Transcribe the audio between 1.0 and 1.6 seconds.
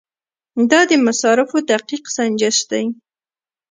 مصارفو